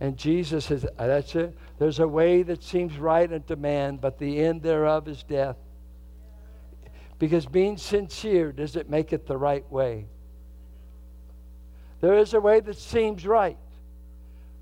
[0.00, 1.56] And Jesus says, uh, That's it.
[1.78, 5.56] There's a way that seems right unto man, but the end thereof is death.
[7.18, 10.06] Because being sincere doesn't make it the right way.
[12.00, 13.56] There is a way that seems right,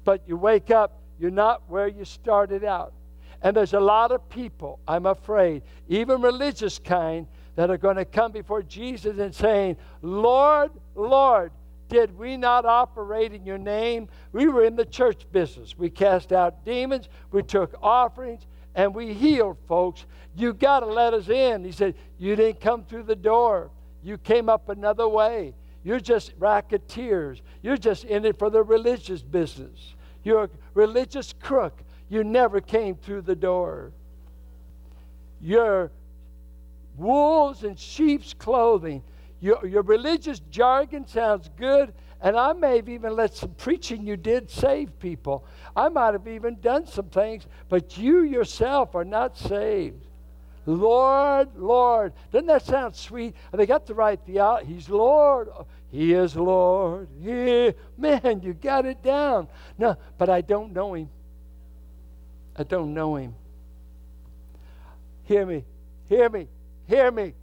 [0.05, 2.93] but you wake up, you're not where you started out.
[3.43, 7.27] And there's a lot of people, I'm afraid, even religious kind,
[7.57, 11.53] that are going to come before Jesus and saying, Lord, Lord,
[11.89, 14.09] did we not operate in your name?
[14.33, 15.77] We were in the church business.
[15.77, 20.07] We cast out demons, we took offerings, and we healed folks.
[20.37, 21.65] You got to let us in.
[21.65, 23.71] He said, You didn't come through the door,
[24.03, 25.55] you came up another way.
[25.85, 27.43] You're just racketeers.
[27.63, 29.95] You're just in it for the religious business.
[30.23, 31.83] You're a religious crook.
[32.09, 33.93] You never came through the door.
[35.41, 35.91] You're
[36.97, 39.03] wolves in sheep's clothing.
[39.45, 41.93] Your, your religious jargon sounds good,
[42.23, 45.45] and I may have even let some preaching you did save people.
[45.77, 50.07] I might have even done some things, but you yourself are not saved.
[50.65, 52.15] Lord, Lord.
[52.33, 53.37] Doesn't that sound sweet?
[53.53, 54.73] And They got the right theology.
[54.73, 55.51] He's Lord.
[55.91, 57.07] He is Lord.
[57.23, 59.49] He, man, you got it down.
[59.77, 61.11] No, but I don't know him.
[62.57, 63.35] I don't know him.
[65.25, 65.65] Hear me.
[66.09, 66.49] Hear me.
[66.89, 67.35] Hear me.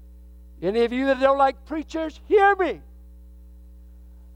[0.62, 2.82] Any of you that don't like preachers, hear me.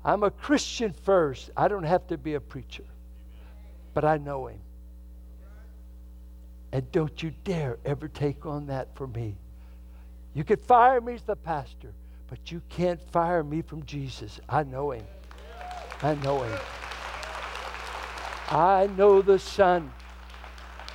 [0.03, 1.51] I'm a Christian first.
[1.55, 2.83] I don't have to be a preacher,
[3.93, 4.59] but I know him.
[6.71, 9.35] And don't you dare ever take on that for me.
[10.33, 11.93] You could fire me as the pastor,
[12.27, 14.39] but you can't fire me from Jesus.
[14.49, 15.05] I know him.
[16.01, 16.59] I know him.
[18.49, 19.91] I know the Son.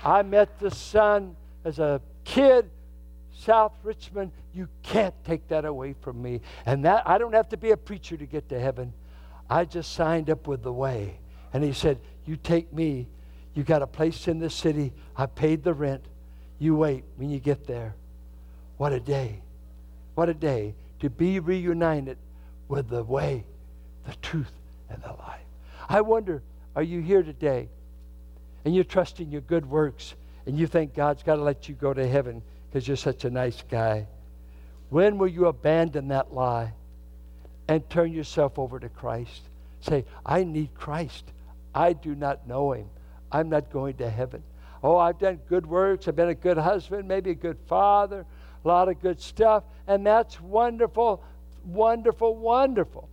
[0.05, 2.71] I met the Son as a kid,
[3.41, 4.33] South Richmond.
[4.55, 6.41] You can't take that away from me.
[6.67, 8.93] And that I don't have to be a preacher to get to heaven.
[9.49, 11.19] I just signed up with the way.
[11.53, 13.09] And he said, You take me.
[13.55, 14.93] You got a place in the city.
[15.17, 16.05] I paid the rent.
[16.59, 17.95] You wait when you get there.
[18.77, 19.43] What a day.
[20.15, 22.19] What a day to be reunited
[22.69, 23.45] with the way,
[24.07, 24.53] the truth,
[24.89, 25.41] and the life.
[25.89, 26.43] I wonder,
[26.77, 27.69] are you here today
[28.65, 30.15] and you're trusting your good works
[30.47, 33.31] and you think God's got to let you go to heaven because you're such a
[33.31, 34.07] nice guy?
[34.91, 36.73] When will you abandon that lie
[37.69, 39.43] and turn yourself over to Christ?
[39.81, 41.25] Say, I need Christ.
[41.75, 42.87] I do not know him.
[43.33, 44.43] I'm not going to heaven.
[44.83, 46.09] Oh, I've done good works.
[46.09, 48.25] I've been a good husband, maybe a good father,
[48.65, 49.65] a lot of good stuff.
[49.87, 51.23] And that's wonderful,
[51.65, 53.09] wonderful, wonderful.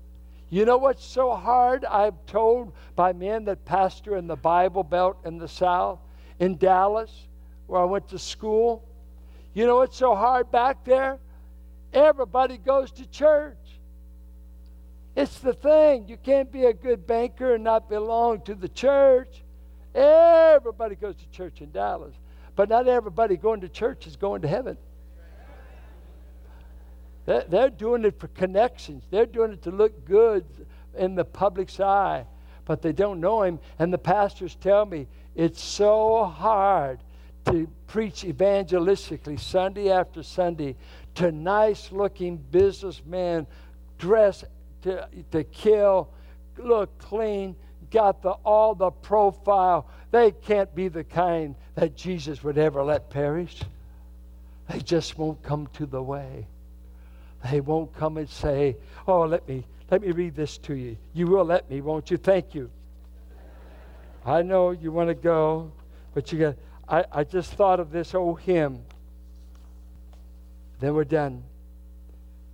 [0.50, 1.84] You know what's so hard?
[1.84, 6.00] I'm told by men that pastor in the Bible Belt in the South,
[6.40, 7.28] in Dallas,
[7.68, 8.87] where I went to school.
[9.58, 11.18] You know what's so hard back there?
[11.92, 13.58] Everybody goes to church.
[15.16, 16.08] It's the thing.
[16.08, 19.42] You can't be a good banker and not belong to the church.
[19.96, 22.14] Everybody goes to church in Dallas.
[22.56, 24.78] But not everybody going to church is going to heaven.
[27.26, 29.06] They're doing it for connections.
[29.10, 30.46] They're doing it to look good
[30.96, 32.28] in the public's eye,
[32.66, 33.58] but they don't know Him.
[33.80, 37.00] And the pastors tell me it's so hard
[37.48, 40.76] to preach evangelistically Sunday after Sunday
[41.16, 43.48] to nice looking businessmen
[43.98, 44.46] dressed
[44.84, 46.10] to, to kill,
[46.58, 47.56] look clean,
[47.92, 49.88] got the, all the profile.
[50.12, 53.62] They can't be the kind that Jesus would ever let perish.
[54.70, 56.48] They just won't come to the way.
[57.50, 58.76] They won't come and say,
[59.08, 60.98] Oh, let me let me read this to you.
[61.14, 62.18] You will let me, won't you?
[62.18, 62.70] Thank you.
[64.26, 65.72] I know you want to go,
[66.14, 66.56] but you got
[66.90, 68.84] I, I just thought of this oh, old hymn.
[70.80, 71.44] Then we're done.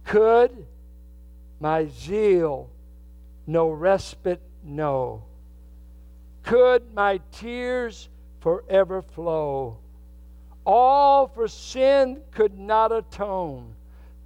[0.05, 0.65] Could
[1.59, 2.69] my zeal
[3.45, 5.23] no respite know?
[6.43, 8.09] Could my tears
[8.39, 9.77] forever flow?
[10.65, 13.75] All for sin could not atone.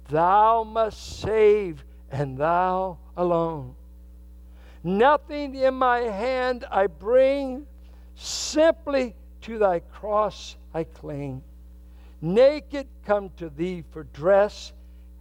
[0.08, 3.74] Thou must save, and thou alone.
[4.82, 7.66] Nothing in my hand I bring,
[8.14, 11.42] simply to thy cross I cling.
[12.20, 14.72] Naked come to thee for dress,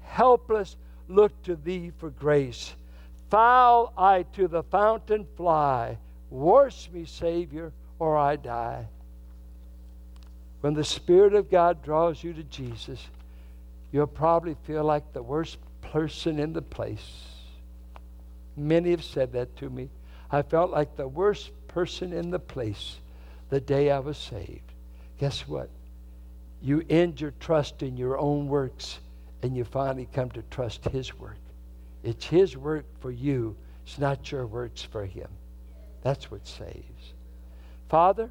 [0.01, 0.75] helpless
[1.07, 2.73] look to thee for grace.
[3.29, 5.97] Foul I to the fountain fly,
[6.29, 8.87] wash me, Savior, or I die.
[10.61, 13.05] When the Spirit of God draws you to Jesus,
[13.91, 17.25] you'll probably feel like the worst person in the place.
[18.55, 19.89] Many have said that to me.
[20.31, 22.97] I felt like the worst person in the place
[23.49, 24.73] the day I was saved.
[25.19, 25.69] Guess what?
[26.61, 28.99] You end your trust in your own works
[29.43, 31.37] and you finally come to trust His work.
[32.03, 35.29] It's His work for you, it's not your works for Him.
[36.01, 37.13] That's what saves.
[37.89, 38.29] Father,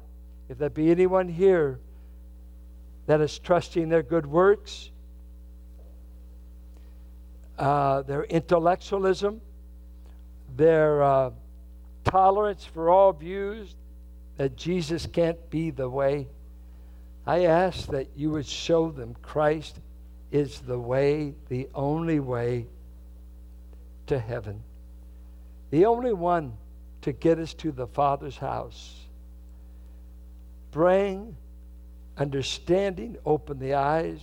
[0.49, 1.79] if there be anyone here
[3.07, 4.91] that is trusting their good works,
[7.57, 9.41] uh, their intellectualism,
[10.55, 11.31] their uh,
[12.03, 13.75] tolerance for all views,
[14.37, 16.27] that Jesus can't be the way,
[17.25, 19.79] I ask that you would show them Christ
[20.31, 22.67] is the way, the only way
[24.07, 24.63] to heaven.
[25.71, 26.53] The only one
[27.01, 28.95] to get us to the Father's house.
[30.71, 31.35] Bring
[32.17, 34.21] understanding, open the eyes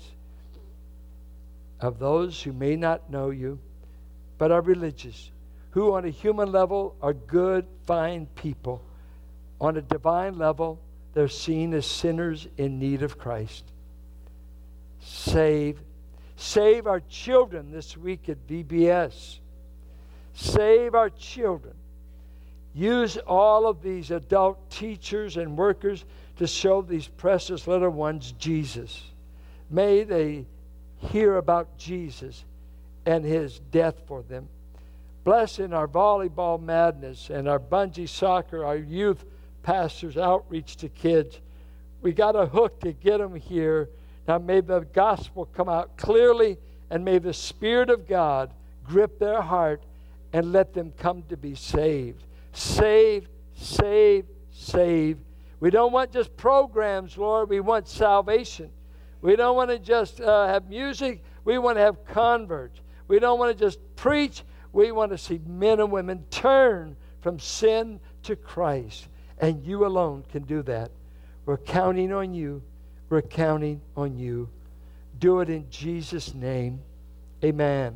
[1.81, 3.59] of those who may not know you,
[4.39, 5.31] but are religious,
[5.71, 8.83] who on a human level are good, fine people.
[9.65, 10.79] On a divine level,
[11.15, 13.65] they're seen as sinners in need of Christ.
[15.01, 15.81] Save.
[16.37, 19.39] Save our children this week at VBS.
[20.35, 21.73] Save our children.
[22.75, 26.05] Use all of these adult teachers and workers
[26.37, 29.03] to show these precious little ones Jesus.
[29.71, 30.45] May they
[30.99, 32.45] hear about Jesus
[33.07, 34.47] and his death for them.
[35.25, 39.25] Bless in our volleyball madness and our bungee soccer, our youth
[39.65, 41.41] pastors' outreach to kids.
[42.03, 43.89] We got a hook to get them here.
[44.29, 46.59] Now may the gospel come out clearly
[46.91, 48.53] and may the Spirit of God
[48.85, 49.83] grip their heart
[50.33, 52.23] and let them come to be saved.
[52.53, 55.19] Save, save, save.
[55.61, 57.49] We don't want just programs, Lord.
[57.49, 58.71] We want salvation.
[59.23, 61.25] We don't want to just uh, have music.
[61.45, 62.81] We want to have converts.
[63.09, 64.43] We don't want to just preach.
[64.73, 69.09] We want to see men and women turn from sin to Christ.
[69.45, 70.91] And you alone can do that.
[71.45, 72.63] We're counting on you.
[73.11, 74.49] We're counting on you.
[75.19, 76.81] Do it in Jesus' name.
[77.45, 77.95] Amen.